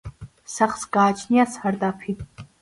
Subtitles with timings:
[0.53, 2.17] სახლს გააჩნია სარდაფი.